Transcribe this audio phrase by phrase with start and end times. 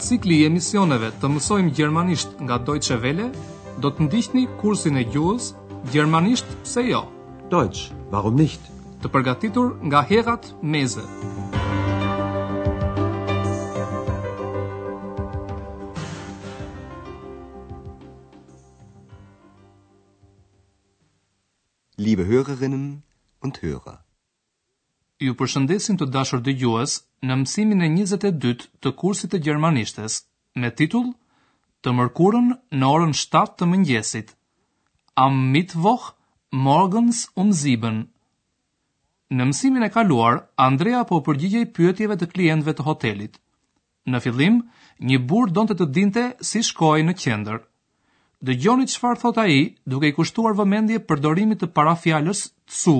[0.00, 3.28] cikli i emisioneve të mësojmë gjermanisht nga Deutsche Welle,
[3.80, 5.52] do të ndihni kursin e gjuhës
[5.92, 7.02] Gjermanisht pse jo?
[7.52, 8.62] Deutsch, warum nicht?
[9.02, 11.04] Të përgatitur nga Herat Meze.
[22.00, 23.02] Liebe Hörerinnen
[23.40, 24.03] und Hörer,
[25.24, 26.94] Ju përshëndesin të dashur dëgjues
[27.28, 30.16] në mësimin e 22-të kursit të gjermanishtes
[30.62, 31.06] me titull
[31.86, 32.50] të mërkurën
[32.80, 34.34] në orën 7 të mëngjesit
[35.24, 36.10] Am Mittwoch
[36.68, 37.94] morgens um 7
[39.38, 43.40] Në mësimin e kaluar Andrea po përgjigjej pyetjeve të klientëve të hotelit.
[44.12, 44.58] Në fillim,
[45.08, 47.62] një burr donte të dinte si shkoi në qendër.
[48.48, 49.56] Dëgjoni çfarë thot ai,
[49.90, 52.32] duke i kushtuar vëmendje përdorimit të të
[52.82, 52.98] zu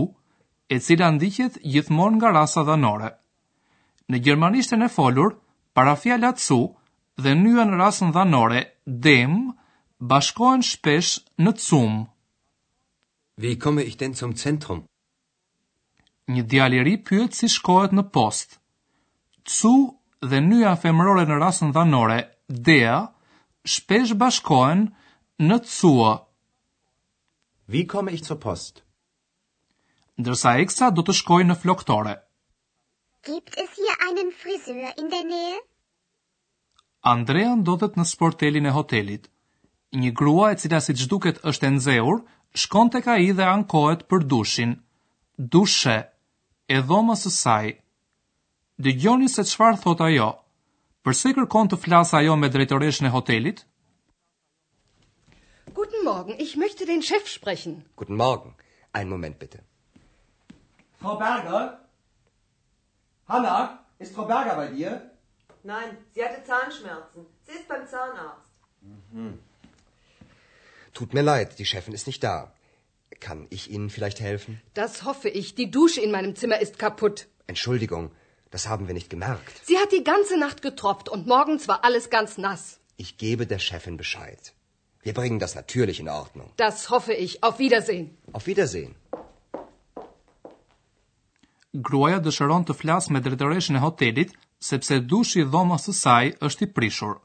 [0.72, 3.10] e cila ndiqet gjithmonë nga rasa dhanore.
[4.10, 5.30] Në gjermanishtën e folur,
[5.76, 6.58] parafjala cu
[7.22, 8.60] dhe nyja në rasën dhanore
[9.06, 9.32] dem
[10.10, 11.12] bashkohen shpesh
[11.44, 11.92] në cum.
[13.42, 14.80] Wie komme ich denn zum Zentrum?
[16.32, 18.58] Një djalë i ri pyet si shkohet në post.
[19.56, 19.74] Cu
[20.30, 22.18] dhe nyja femërore në rasën dhanore
[22.68, 22.98] dea
[23.74, 24.86] shpesh bashkohen
[25.48, 26.12] në cua.
[27.72, 28.82] Wie komme ich zur Post?
[30.22, 32.12] ndërsa Eksa do të shkojë në floktore.
[33.26, 35.56] Gibt es hier einen Friseur in der Nähe?
[37.14, 39.26] Andrea ndodhet në sportelin e hotelit.
[40.02, 42.20] Një grua e cila siç duket është e nxehur,
[42.62, 44.76] shkon tek ai dhe ankohet për dushin.
[45.56, 45.96] Dushe
[46.74, 47.74] e dhomës së saj.
[48.86, 50.30] Dëgjoni se çfarë thot ajo.
[51.04, 53.66] Përse kërkon të flasë ajo me drejtoreshën e hotelit?
[55.76, 57.82] Guten Morgen, ich möchte den Chef sprechen.
[57.96, 58.54] Guten Morgen.
[58.92, 59.62] Einen Moment bitte.
[61.04, 61.78] Frau Berger?
[63.28, 63.56] Hanna,
[63.98, 64.90] ist Frau Berger bei dir?
[65.62, 67.22] Nein, sie hatte Zahnschmerzen.
[67.46, 68.54] Sie ist beim Zahnarzt.
[69.12, 69.38] Mhm.
[70.94, 72.36] Tut mir leid, die Chefin ist nicht da.
[73.20, 74.60] Kann ich Ihnen vielleicht helfen?
[74.82, 75.54] Das hoffe ich.
[75.60, 77.26] Die Dusche in meinem Zimmer ist kaputt.
[77.52, 78.10] Entschuldigung,
[78.50, 79.54] das haben wir nicht gemerkt.
[79.68, 82.64] Sie hat die ganze Nacht getropft und morgens war alles ganz nass.
[82.96, 84.42] Ich gebe der Chefin Bescheid.
[85.06, 86.48] Wir bringen das natürlich in Ordnung.
[86.56, 87.42] Das hoffe ich.
[87.42, 88.08] Auf Wiedersehen.
[88.32, 88.94] Auf Wiedersehen.
[91.74, 94.30] gruaja dëshëron të flasë me drejtoreshën e hotelit,
[94.62, 97.16] sepse dushi i dhomës së saj është i prishur.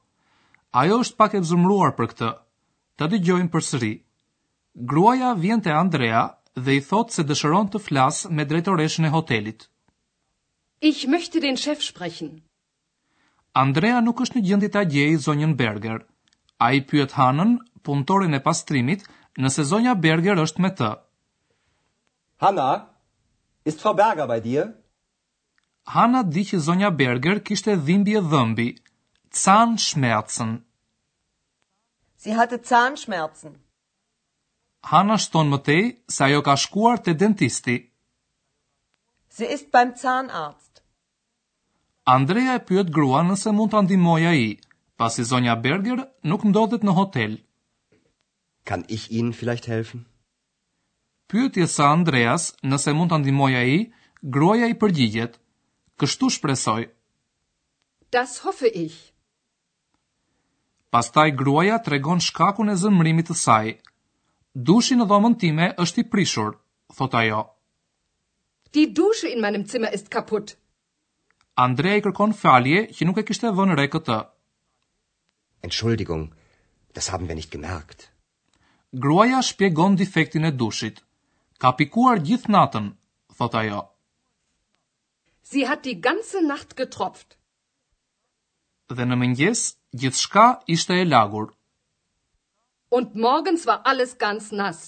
[0.82, 2.30] Ajo është pak e vëzëmruar për këtë.
[3.00, 3.92] Ta dëgjojmë përsëri.
[4.90, 6.24] Gruaja vjen te Andrea
[6.58, 9.68] dhe i thotë se dëshëron të flasë me drejtoreshën e hotelit.
[10.82, 12.34] Ich möchte den Chef sprechen.
[13.54, 16.02] Andrea nuk është në gjendje ta gjejë zonjën Berger.
[16.60, 17.54] Ai pyet Hanën,
[17.86, 19.04] punëtorin e pastrimit,
[19.38, 20.90] nëse zonja Berger është me të.
[22.44, 22.68] Hana,
[23.70, 24.64] Ist Frau Berger bei dir?
[25.96, 28.66] Hanna di që zonja Berger kishte dhimbje dhëmbi,
[29.42, 30.52] Zahnschmerzen.
[32.24, 33.54] Sie hatte Zahnschmerzen.
[34.92, 35.84] Hanna shton më tej
[36.16, 37.76] se ajo ka shkuar te dentisti.
[39.36, 40.74] Sie ist beim Zahnarzt.
[42.18, 44.48] Andrea e pyet gruan nëse mund ta ndihmoj ai,
[45.00, 46.00] pasi zonja Berger
[46.32, 47.32] nuk ndodhet në hotel.
[48.68, 50.00] Kann ich Ihnen vielleicht helfen?
[51.30, 53.74] Pyetja sa Andreas, nëse mund ta ndihmoj ai,
[54.34, 55.36] gruaja i përgjigjet.
[56.02, 56.82] Kështu shpresoj.
[58.16, 58.96] Das hoffe ich.
[60.90, 63.70] Pastaj gruaja tregon shkakun e zëmrimit të saj.
[64.70, 66.56] Dushi në dhomën time është i prishur,
[66.98, 67.42] thot ajo.
[68.74, 70.56] Die Dusche in meinem Zimmer ist kaputt.
[71.66, 74.18] Andrea i kërkon falje që nuk e kishte vënë re këtë.
[75.70, 76.26] Entschuldigung,
[76.98, 78.10] das haben wir nicht gemerkt.
[79.06, 81.04] Gruaja shpjegon defektin e dushit.
[81.62, 82.86] Ka pikuar gjithë natën,
[83.38, 83.80] thot ajo.
[85.50, 87.36] Sie hat die ganze Nacht getropft.
[88.96, 89.62] Dhe në mëngjes
[90.04, 91.50] gjithçka ishte e lagur.
[93.00, 94.80] Und morgens war alles ganz nass.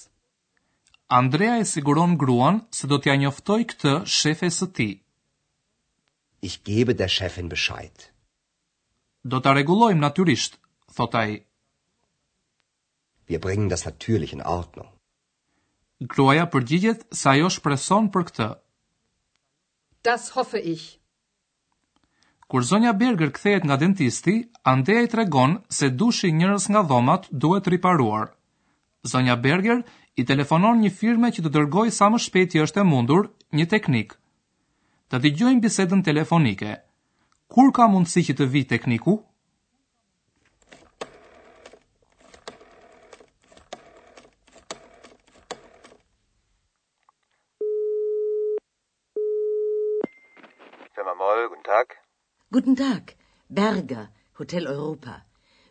[1.22, 4.88] Andrea e siguron gruan se do t'ja njoftoj këtë shefe së ti.
[6.50, 8.08] Ich gebe der Chefin Bescheid.
[9.32, 10.56] Do ta regulojmë natyrisht,
[10.96, 11.32] thot ai.
[13.28, 14.90] Wir bringen das natürlich in Ordnung
[16.02, 18.48] gruaja përgjigjet se ajo shpreson për këtë.
[20.04, 20.86] Das hoffe ich.
[22.52, 24.34] Kur zonja Berger kthehet nga dentisti,
[24.66, 28.32] Andrea i tregon se dushi i njerës nga dhomat duhet riparuar.
[29.08, 29.84] Zonja Berger
[30.18, 34.18] i telefonon një firme që të dërgoj sa më shpeti është e mundur një teknik.
[35.14, 36.76] Të të gjojnë bisedën telefonike.
[37.52, 39.22] Kur ka mundësi që të vi tekniku?
[39.22, 39.22] Kur ka mundësi që të vi tekniku?
[51.04, 51.96] Firma Moll, guten Tag.
[52.54, 53.14] Guten Tag,
[53.50, 54.02] Berger,
[54.38, 55.26] Hotel Europa.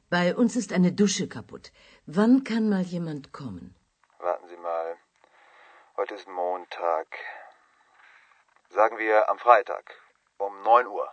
[0.09, 1.71] Bei uns ist eine Dusche kaputt.
[2.07, 3.77] Wann kann mal jemand kommen?
[4.19, 4.97] Warten Sie mal.
[5.97, 7.07] Heute ist Montag.
[8.71, 9.85] Sagen wir am Freitag
[10.39, 11.09] um 9 Uhr.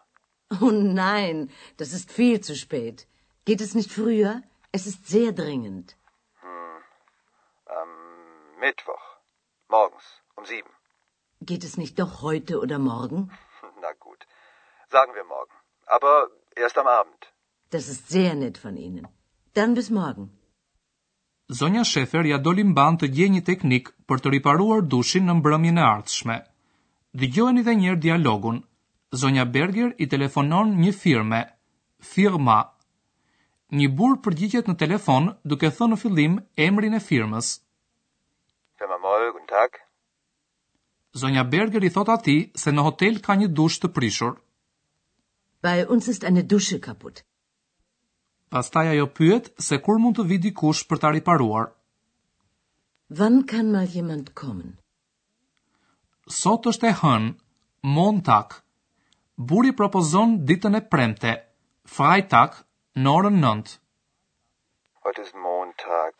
[0.62, 3.06] Oh nein, das ist viel zu spät.
[3.46, 4.42] Geht es nicht früher?
[4.72, 5.96] Es ist sehr dringend.
[6.42, 6.78] Hm.
[7.66, 7.92] Am
[8.66, 9.06] Mittwoch.
[9.69, 10.72] Morgens um sieben.
[11.52, 13.30] Geht es nicht doch heute oder morgen?
[14.95, 15.56] Sagen wir morgen.
[15.86, 16.13] Aber
[16.56, 17.19] erst am Abend.
[17.69, 19.07] Das ist sehr nett von Ihnen.
[19.54, 20.25] Dann bis morgen.
[21.60, 25.80] Zonja Schäfer ja doli mban të gjej një teknik për të riparuar dushin në mbrëmjen
[25.81, 26.38] e ardhshme.
[27.22, 28.57] Dëgjojeni edhe një herë dialogun.
[29.22, 31.40] Zonja Berger i telefonon një firme.
[32.13, 32.57] Firma.
[33.80, 36.36] Një burr përgjigjet në telefon duke thënë në fillim
[36.68, 37.54] emrin e firmës.
[38.80, 39.80] Firma guten Tag.
[41.24, 44.36] Zonja Berger i thot ati se në hotel ka një dush të prishur.
[45.62, 47.18] Bei uns ist eine Dusche kaputt.
[48.54, 51.65] Pastaj ajo pyet se kur mund të vi dikush për ta riparuar.
[53.18, 54.75] Wann kann mal jemand kommen?
[56.42, 57.25] Sot është e hën,
[57.95, 58.56] Montag.
[59.50, 61.33] Buri propozon ditën e premte,
[61.95, 62.56] Freitag,
[63.01, 63.75] në orën 9.
[65.06, 66.15] Heute ist Montag.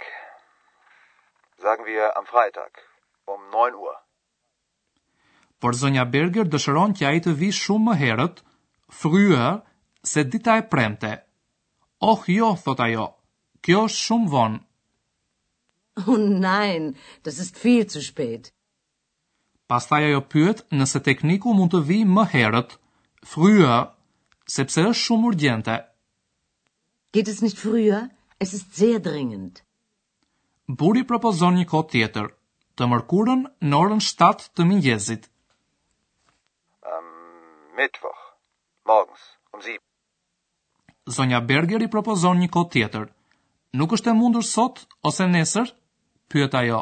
[1.64, 2.82] Sagen wir am Freitag
[3.34, 3.96] um 9 Uhr.
[5.60, 8.44] Por zonja Berger dëshiron që ai të vi shumë më herët,
[8.90, 9.62] fryë
[10.04, 11.12] se dita e premte.
[12.00, 13.08] Oh jo, thot ajo,
[13.66, 14.60] kjo është shumë vonë.
[16.06, 16.92] Oh nein,
[17.26, 18.52] das ist viel zu spät.
[19.68, 22.78] Pastaj ajo pyet nëse tekniku mund të vi më herët,
[23.28, 23.80] fryë,
[24.48, 25.78] sepse është shumë urgjente.
[27.14, 28.06] Geht es nicht früher?
[28.40, 29.64] Es ist sehr dringend.
[30.70, 32.30] Buri propozon një kohë tjetër,
[32.78, 35.28] të mërkurën në orën 7 të mëngjesit.
[36.94, 37.08] Um,
[37.80, 38.27] Mittwoch.
[38.90, 39.22] Morgens,
[39.54, 39.84] um sieben.
[41.16, 43.10] Zonja Berger i propozon një kod tjetër.
[43.80, 45.74] Nuk është e mundur sot ose nesër?
[46.32, 46.80] Pyet ajo.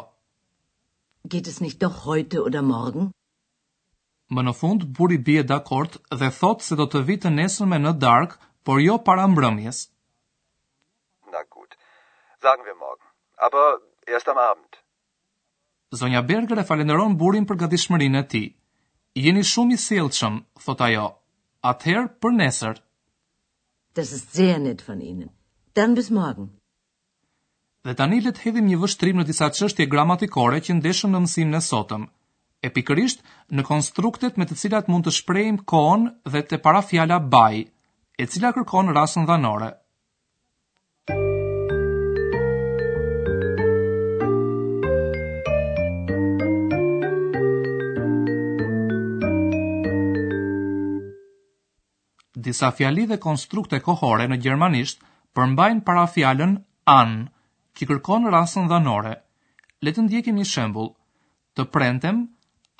[1.32, 3.10] Geht es nicht doch heute oder morgen?
[4.34, 7.78] Më në fund, buri bie dakord dhe thot se do të vitë të nesër me
[7.82, 8.36] në dark,
[8.66, 9.82] por jo para mbrëmjes.
[11.34, 11.76] Na gut,
[12.42, 13.06] sagen wir morgen,
[13.46, 13.66] aber
[14.14, 14.80] erst am abend.
[16.00, 18.48] Zonja Berger e falenderon burin për gatishmërinë e tij.
[19.26, 21.06] Jeni shumë i sjellshëm, thot ajo
[21.70, 22.78] atëherë për nesër.
[23.98, 25.30] Das ist sehr nett von Ihnen.
[25.74, 26.50] Dann bis morgen.
[27.86, 31.58] Dhe tani le të hedhim një vështrim në disa çështje gramatikore që ndeshën në mësimin
[31.58, 32.06] e sotëm.
[32.66, 33.20] E pikërisht
[33.56, 37.60] në konstruktet me të cilat mund të shprehim kohën dhe te parafjala by,
[38.22, 39.70] e cila kërkon rastin dhanore.
[52.46, 55.02] disa fjali dhe konstrukte kohore në gjermanisht
[55.36, 56.54] përmbajnë para fjallën
[56.94, 57.12] an,
[57.76, 59.14] që kërkon rasën dhanore.
[59.84, 60.92] Letë ndjekim një shembul.
[61.56, 62.18] Të prentem,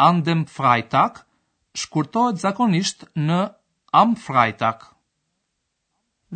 [0.07, 1.23] an dem frajtak,
[1.81, 3.39] shkurtohet zakonisht në
[4.03, 4.87] am frajtak.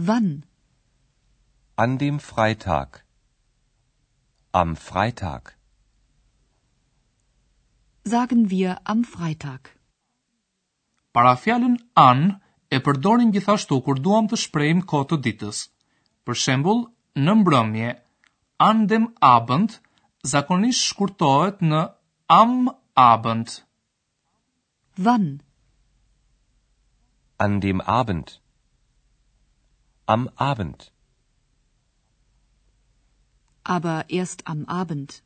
[0.09, 0.29] Van.
[1.83, 3.03] An dem frajtak.
[4.61, 5.55] Am frajtak.
[8.11, 9.77] Sagen wir am frajtak.
[11.15, 11.77] Para fjallën
[12.09, 12.21] an,
[12.75, 15.61] e përdorin gjithashtu kur duam të shprehim kohë të ditës.
[16.27, 16.83] Për shembull,
[17.27, 17.89] në mbrëmje,
[18.67, 19.75] an dem Abend
[20.33, 21.81] zakonisht shkurtohet në
[22.41, 22.55] am
[23.05, 23.57] Abend.
[25.07, 25.27] Wann?
[27.47, 28.33] An dem Abend.
[30.15, 30.87] Am Abend.
[33.79, 35.17] Aber erst am Abend.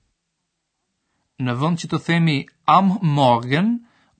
[1.44, 2.38] Në vend që të themi
[2.78, 3.70] am Morgen,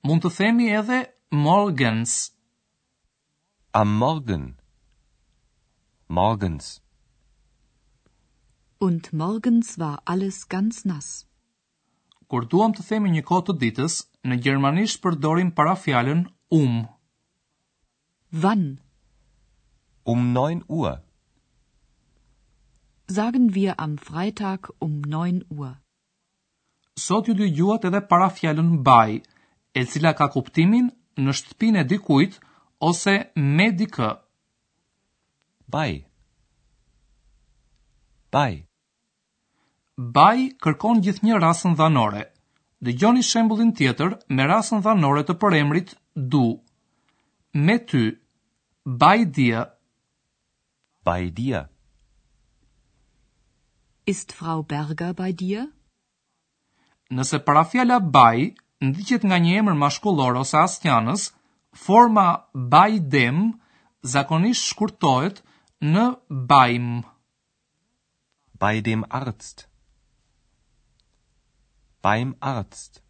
[0.09, 0.99] mund të themi edhe
[1.47, 2.15] morgens.
[3.81, 4.55] Am Morgen.
[6.07, 6.79] Morgens.
[8.79, 11.09] Und morgens war alles ganz nass.
[12.31, 13.97] Kur duam të themi një kohë të ditës,
[14.31, 16.21] në gjermanisht përdorim parafjalën
[16.59, 16.77] um.
[18.45, 18.63] Wann?
[20.13, 20.95] Um 9 Uhr.
[23.17, 25.73] Sagen wir am Freitag um 9 Uhr.
[27.09, 29.19] Sot ju dëgjuat edhe parafjalën baj,
[29.79, 30.93] e cila ka kuptimin
[31.25, 32.39] në shtëpinë dikujt,
[32.79, 34.09] ose me dikë.
[35.69, 36.05] Bai.
[38.35, 38.65] Bai.
[39.97, 42.25] Bai kërkon gjithnjë rasën dhanore.
[42.85, 46.43] Dëgjoni shembullin tjetër me rasën dhanore të përemrit du.
[47.55, 48.03] Me ty.
[49.03, 49.63] Bai dia.
[51.05, 51.61] Bai dia.
[54.05, 55.63] Ist Frau Berger bei dir?
[57.13, 58.51] Nëse parafjala bai
[58.85, 61.23] ndiqet nga një emër mashkullor ose asnjënës,
[61.75, 62.27] forma
[63.11, 63.59] DEM
[64.05, 65.41] zakonisht shkurtohet
[65.83, 66.05] në
[66.51, 66.89] bajm.
[68.63, 69.67] Bei dem Arzt.
[72.01, 73.01] Beim Arzt.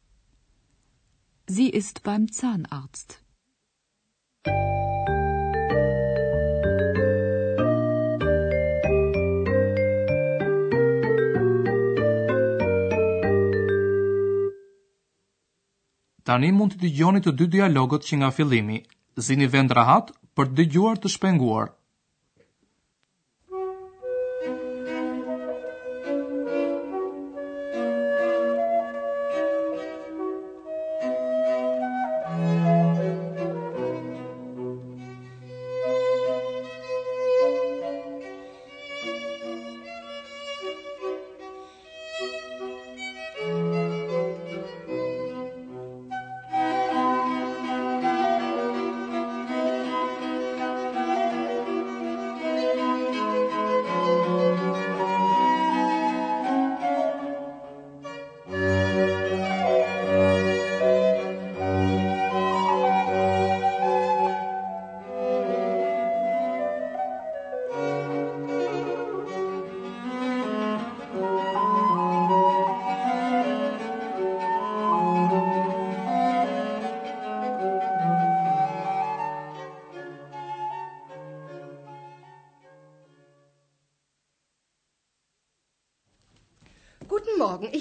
[1.48, 3.22] Sie ist beim Zahnarzt.
[4.48, 4.75] Musik
[16.30, 18.80] Tani mund të dëgjoni të dy dialogët që nga fillimi.
[19.28, 21.70] Zini vend rahat për të dëgjuar të shpenguar.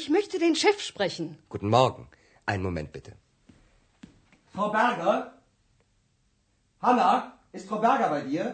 [0.00, 1.26] ich möchte den Chef sprechen.
[1.54, 2.02] Guten Morgen.
[2.52, 3.12] Einen Moment bitte.
[4.54, 5.14] Frau Berger?
[6.86, 7.10] Hanna,
[7.56, 8.44] ist Frau Berger bei dir?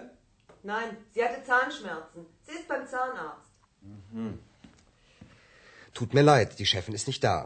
[0.72, 2.22] Nein, sie hatte Zahnschmerzen.
[2.46, 3.50] Sie ist beim Zahnarzt.
[4.14, 4.32] Mhm.
[5.98, 7.36] Tut mir leid, die Chefin ist nicht da.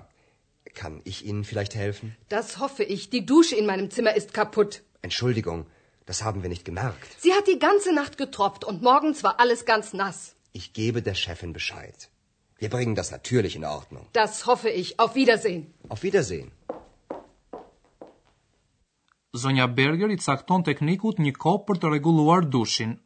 [0.80, 2.08] Kann ich Ihnen vielleicht helfen?
[2.36, 3.00] Das hoffe ich.
[3.14, 4.74] Die Dusche in meinem Zimmer ist kaputt.
[5.08, 5.60] Entschuldigung,
[6.10, 7.10] das haben wir nicht gemerkt.
[7.24, 10.20] Sie hat die ganze Nacht getropft und morgens war alles ganz nass.
[10.60, 12.00] Ich gebe der Chefin Bescheid.
[12.58, 14.06] Wir bringen das natürlich in Ordnung.
[14.12, 14.98] Das hoffe ich.
[15.00, 15.74] Auf Wiedersehen.
[15.88, 16.50] Auf Wiedersehen.
[19.32, 23.00] Sonja Berger i cakton teknikut një kohë për të rregulluar dushin.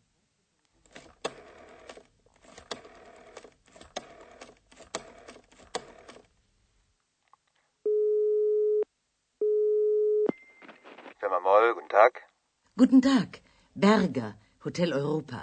[11.69, 12.19] guten Tag.
[12.81, 13.37] Guten Tag,
[13.75, 14.29] Berger,
[14.65, 15.41] Hotel Europa.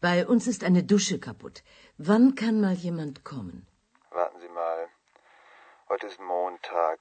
[0.00, 1.62] Bei uns ist eine Dusche kaputt.
[2.10, 3.64] Wann kann mal jemand kommen?
[4.10, 4.80] Warten Sie mal.
[5.88, 6.98] Heute ist Montag.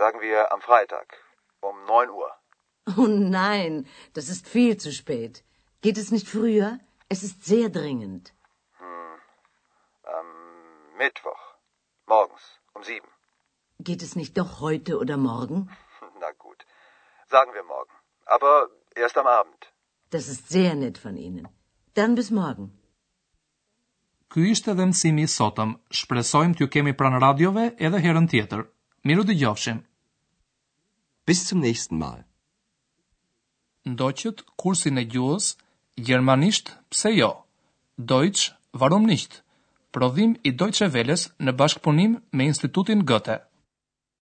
[0.00, 1.06] Sagen wir am Freitag
[1.62, 2.30] um 9 Uhr.
[2.98, 5.44] Oh nein, das ist viel zu spät.
[5.80, 6.78] Geht es nicht früher?
[7.08, 8.34] Es ist sehr dringend.
[8.80, 9.16] Hm.
[10.18, 10.28] Am
[10.98, 11.42] Mittwoch.
[12.06, 12.42] Morgens
[12.74, 13.08] um sieben.
[13.78, 15.70] Geht es nicht doch heute oder morgen?
[16.20, 16.66] Na gut.
[17.30, 17.94] Sagen wir morgen.
[18.26, 19.72] Aber erst am Abend.
[20.10, 21.48] Das ist sehr nett von Ihnen.
[21.94, 22.78] Dann bis morgen.
[24.32, 25.72] Ky ishte dhe mësimi i sotëm.
[25.98, 28.62] Shpresojmë t'ju kemi pranë radiove edhe herën tjetër.
[29.08, 29.82] Miru dë gjofshim.
[31.28, 32.22] Bis zum nächsten Mal.
[33.92, 35.50] Ndoqët kursin e gjuhës,
[36.06, 37.28] Gjermanisht pse jo,
[38.12, 38.46] Deutsch
[38.80, 39.42] warum nicht,
[39.92, 43.40] prodhim i Deutsche Welles në bashkëpunim me Institutin Goethe.